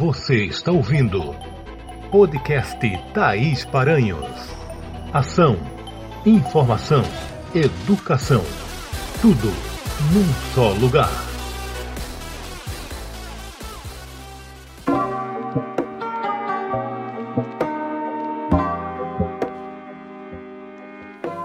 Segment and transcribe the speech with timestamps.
[0.00, 1.36] Você está ouvindo
[2.10, 2.78] podcast
[3.12, 4.24] Thaís Paranhos.
[5.12, 5.58] Ação,
[6.24, 7.02] informação,
[7.54, 8.42] educação.
[9.20, 9.48] Tudo
[10.10, 11.10] num só lugar.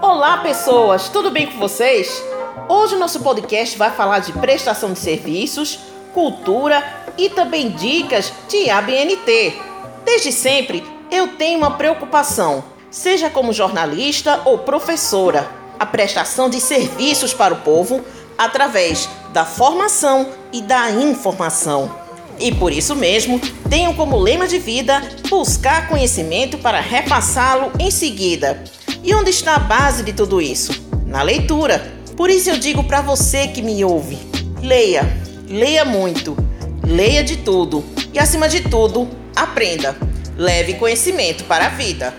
[0.00, 2.24] Olá, pessoas, tudo bem com vocês?
[2.70, 5.78] Hoje o nosso podcast vai falar de prestação de serviços,
[6.14, 9.54] cultura e também dicas de ABNT.
[10.04, 17.34] Desde sempre eu tenho uma preocupação, seja como jornalista ou professora, a prestação de serviços
[17.34, 18.02] para o povo
[18.36, 21.90] através da formação e da informação.
[22.38, 28.62] E por isso mesmo, tenho como lema de vida buscar conhecimento para repassá-lo em seguida.
[29.02, 30.72] E onde está a base de tudo isso?
[31.06, 31.94] Na leitura.
[32.16, 34.18] Por isso eu digo para você que me ouve:
[34.62, 35.16] leia,
[35.48, 36.36] leia muito,
[36.86, 39.96] leia de tudo e, acima de tudo, aprenda.
[40.36, 42.14] Leve conhecimento para a vida.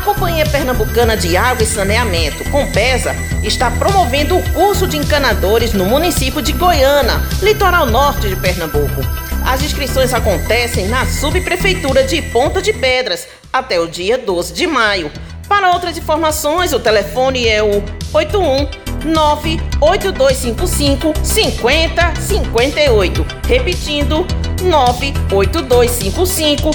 [0.00, 6.42] Companhia Pernambucana de Água e Saneamento, Compesa, está promovendo o curso de encanadores no município
[6.42, 9.00] de Goiânia, litoral norte de Pernambuco.
[9.44, 15.10] As inscrições acontecem na subprefeitura de Ponta de Pedras até o dia 12 de maio.
[15.48, 17.82] Para outras informações, o telefone é o
[18.12, 18.68] 81
[19.04, 23.26] 98255 5058.
[23.48, 24.26] Repetindo,
[24.62, 26.70] 98255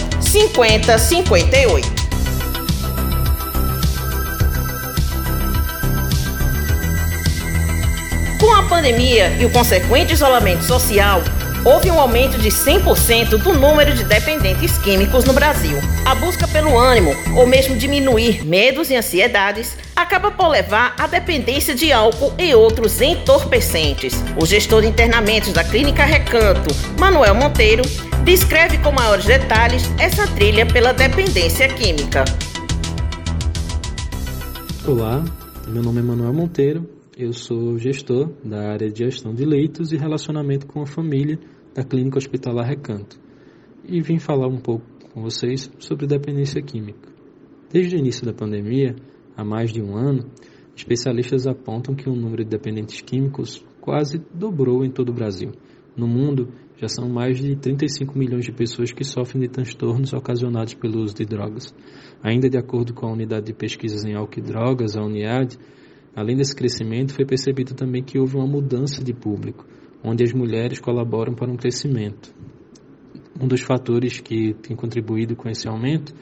[8.40, 11.22] Com a pandemia e o consequente isolamento social,
[11.64, 15.78] houve um aumento de 100% do número de dependentes químicos no Brasil.
[16.06, 21.74] A busca pelo ânimo, ou mesmo diminuir medos e ansiedades, acaba por levar à dependência
[21.74, 24.14] de álcool e outros entorpecentes.
[24.40, 27.84] O gestor de internamentos da Clínica Recanto, Manuel Monteiro,
[28.26, 32.26] descreve com maiores detalhes essa trilha pela dependência química.
[34.86, 35.24] Olá,
[35.68, 39.98] meu nome é Manuel Monteiro, eu sou gestor da área de gestão de leitos e
[39.98, 41.40] relacionamento com a família
[41.74, 43.18] da Clínica Hospitalar Recanto
[43.88, 47.10] e vim falar um pouco com vocês sobre dependência química.
[47.72, 48.98] Desde o início da pandemia,
[49.36, 50.30] há mais de um ano,
[50.76, 55.52] especialistas apontam que o número de dependentes químicos quase dobrou em todo o Brasil.
[55.96, 60.74] No mundo, já são mais de 35 milhões de pessoas que sofrem de transtornos ocasionados
[60.74, 61.74] pelo uso de drogas.
[62.22, 65.58] Ainda de acordo com a Unidade de Pesquisas em Álcool e Drogas, a UNIAD,
[66.16, 69.66] Além desse crescimento, foi percebido também que houve uma mudança de público,
[70.02, 72.34] onde as mulheres colaboram para um crescimento.
[73.40, 76.14] Um dos fatores que tem contribuído com esse aumento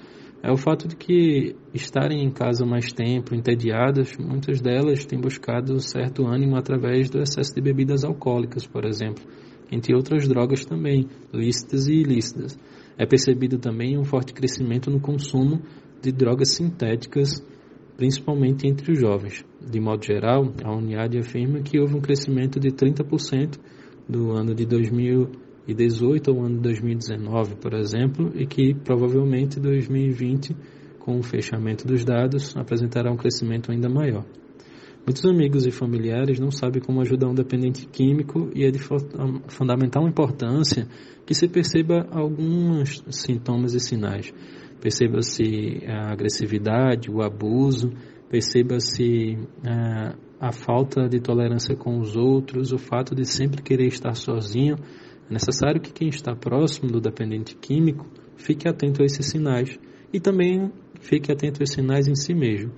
[0.41, 5.79] é o fato de que estarem em casa mais tempo, entediadas, muitas delas têm buscado
[5.79, 9.23] certo ânimo através do excesso de bebidas alcoólicas, por exemplo,
[9.71, 12.57] entre outras drogas também, lícitas e ilícitas.
[12.97, 15.61] É percebido também um forte crescimento no consumo
[16.01, 17.41] de drogas sintéticas
[17.97, 19.45] principalmente entre os jovens.
[19.61, 23.59] De modo geral, a Uniad afirma que houve um crescimento de 30%
[24.07, 30.55] do ano de 2018 ao ano de 2019, por exemplo, e que provavelmente 2020,
[30.99, 34.25] com o fechamento dos dados, apresentará um crescimento ainda maior.
[35.05, 38.79] Muitos amigos e familiares não sabem como ajudar um dependente químico e é de
[39.49, 40.87] fundamental importância
[41.25, 44.33] que se perceba alguns sintomas e sinais.
[44.79, 47.91] Perceba-se a agressividade, o abuso,
[48.29, 53.87] perceba-se a, é, a falta de tolerância com os outros, o fato de sempre querer
[53.87, 54.77] estar sozinho.
[55.29, 58.05] É necessário que quem está próximo do dependente químico
[58.37, 59.77] fique atento a esses sinais
[60.13, 60.71] e também
[61.01, 62.71] fique atento a esses sinais em si mesmo.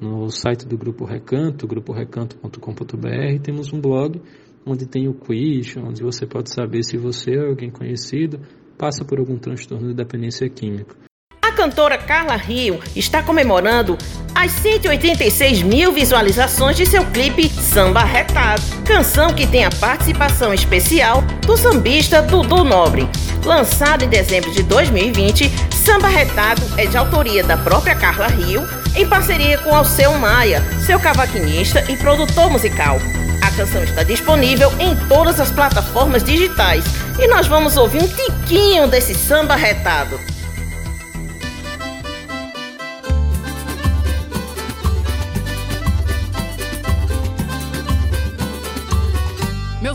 [0.00, 4.22] No site do Grupo Recanto, gruporecanto.com.br, temos um blog
[4.64, 8.40] onde tem o quiz, onde você pode saber se você ou alguém conhecido
[8.78, 10.94] passa por algum transtorno de dependência química.
[11.42, 13.98] A cantora Carla Rio está comemorando
[14.32, 21.22] as 186 mil visualizações de seu clipe Samba Retado, canção que tem a participação especial
[21.44, 23.08] do sambista Dudu Nobre.
[23.44, 28.62] Lançado em dezembro de 2020, Samba Retado é de autoria da própria Carla Rio,
[28.94, 32.98] em parceria com Alceu Maia, seu cavaquinista e produtor musical.
[33.42, 36.84] A canção está disponível em todas as plataformas digitais
[37.18, 40.18] e nós vamos ouvir um tiquinho desse samba retado.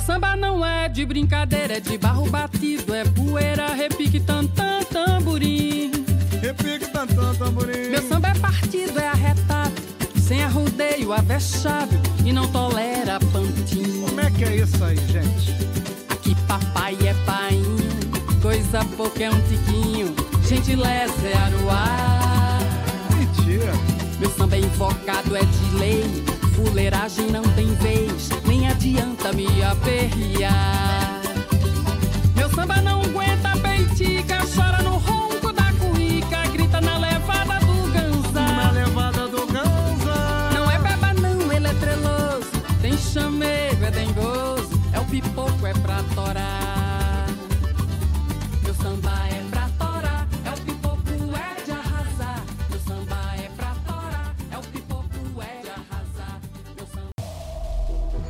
[0.06, 5.92] Samba não é de brincadeira, é de barro batido, é poeira, repique, tantã, tamborim.
[6.42, 7.90] Repique, tantã, tamborim.
[7.90, 9.74] Meu samba é partido, é arretado,
[10.20, 11.94] sem arrudeio, avexado
[12.26, 14.06] e não tolera pantinho.
[14.06, 15.56] Como é que é isso aí, gente?
[16.10, 17.78] Aqui papai é painho,
[18.42, 20.14] coisa pouca é um tiquinho,
[20.46, 22.60] gentileza é aruá.
[23.16, 23.72] Mentira.
[24.20, 26.24] Meu samba é invocado, é de lei,
[26.64, 31.13] fuleiragem não tem vez, nem adianta me aperrear.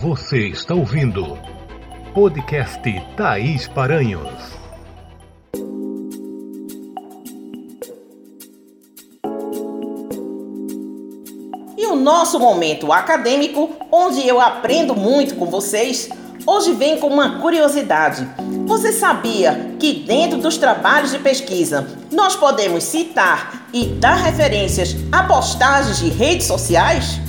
[0.04, 1.40] Você está ouvindo
[2.14, 2.82] podcast
[3.16, 4.28] Thaís Paranhos.
[11.78, 16.10] E o nosso momento acadêmico, onde eu aprendo muito com vocês,
[16.46, 18.28] hoje vem com uma curiosidade.
[18.66, 25.24] Você sabia que dentro dos trabalhos de pesquisa nós podemos citar e dar referências a
[25.24, 27.22] postagens de redes sociais?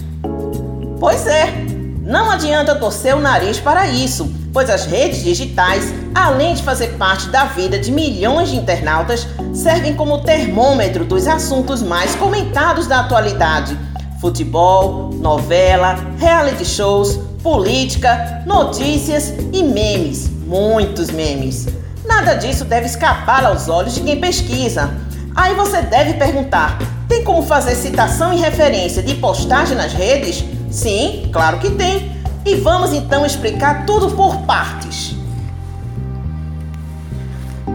[0.99, 1.74] Pois é,
[2.05, 7.29] não adianta torcer o nariz para isso, pois as redes digitais, além de fazer parte
[7.29, 13.77] da vida de milhões de internautas, servem como termômetro dos assuntos mais comentados da atualidade
[14.25, 21.67] futebol, novela, reality shows, política, notícias e memes, muitos memes.
[22.07, 24.91] Nada disso deve escapar aos olhos de quem pesquisa.
[25.37, 30.43] Aí você deve perguntar: tem como fazer citação e referência de postagem nas redes?
[30.75, 32.13] Sim, claro que tem.
[32.45, 35.15] E vamos então explicar tudo por partes.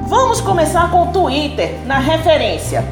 [0.10, 2.84] Vamos começar com o Twitter na referência.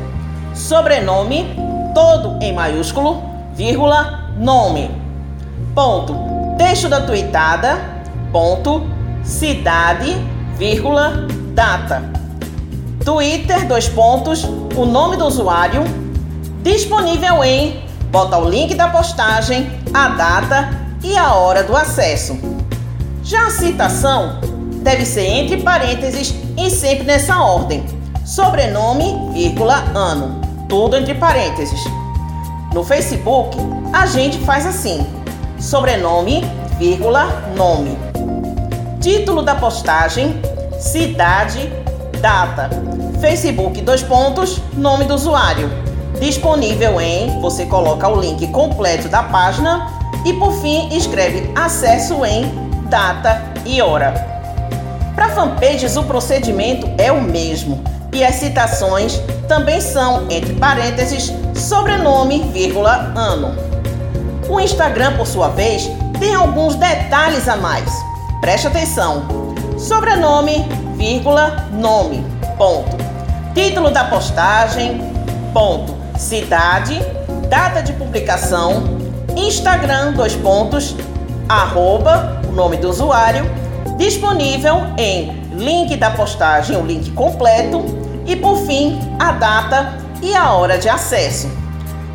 [0.56, 1.46] Sobrenome,
[1.94, 3.22] todo em maiúsculo,
[3.54, 4.90] vírgula, nome.
[5.76, 6.16] Ponto.
[6.58, 7.78] Texto da tweetada,
[8.32, 8.88] ponto,
[9.24, 10.16] cidade,
[10.58, 12.02] vírgula, data.
[13.04, 15.84] Twitter, dois pontos, o nome do usuário,
[16.64, 17.87] disponível em,
[18.18, 20.72] bota o link da postagem, a data
[21.04, 22.36] e a hora do acesso.
[23.24, 24.40] Já a citação
[24.82, 27.86] deve ser entre parênteses e sempre nessa ordem.
[28.26, 30.42] Sobrenome, vírgula, ano.
[30.68, 31.80] Tudo entre parênteses.
[32.74, 33.56] No Facebook,
[33.94, 35.06] a gente faz assim:
[35.60, 36.44] sobrenome,
[36.80, 37.96] vírgula, nome.
[39.00, 40.42] Título da postagem,
[40.80, 41.72] cidade,
[42.20, 42.68] data.
[43.22, 45.87] Facebook, dois pontos, nome do usuário.
[46.20, 49.88] Disponível em, você coloca o link completo da página
[50.26, 52.52] e por fim escreve acesso em,
[52.90, 54.14] data e hora.
[55.16, 57.84] Para fanpages o procedimento é o mesmo
[58.14, 63.56] e as citações também são entre parênteses sobrenome, vírgula, ano.
[64.50, 67.92] O Instagram, por sua vez, tem alguns detalhes a mais.
[68.42, 69.24] Preste atenção.
[69.78, 72.26] Sobrenome, vírgula, nome,
[72.58, 72.96] ponto.
[73.54, 75.02] Título da postagem,
[75.54, 75.97] ponto.
[76.18, 77.00] Cidade,
[77.48, 78.98] data de publicação,
[79.36, 80.96] Instagram, dois pontos,
[81.48, 83.46] arroba, o nome do usuário,
[83.98, 87.86] disponível em link da postagem, o link completo
[88.26, 91.50] e por fim a data e a hora de acesso.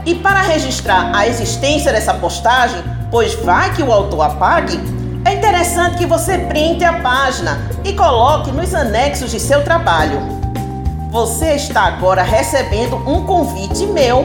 [0.04, 4.80] E para registrar a existência dessa postagem, pois vai que o autor apague,
[5.24, 10.41] é interessante que você printe a página e coloque nos anexos de seu trabalho.
[11.12, 14.24] Você está agora recebendo um convite meu